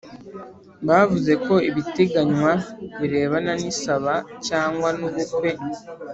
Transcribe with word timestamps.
bavuze 0.87 1.31
ko 1.45 1.53
ibiteganywa 1.69 2.51
birebana 2.99 3.53
n 3.61 3.63
isaba 3.71 4.13
cyangwa 4.47 4.89
n 4.97 5.01
ubukwe 5.07 5.51